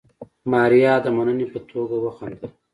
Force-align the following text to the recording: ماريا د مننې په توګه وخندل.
ماريا 0.51 0.93
د 1.05 1.07
مننې 1.17 1.45
په 1.53 1.59
توګه 1.71 1.95
وخندل. 2.05 2.51